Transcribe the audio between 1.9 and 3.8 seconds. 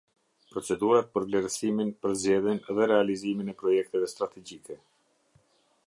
përzgjedhjen dhe realizimin e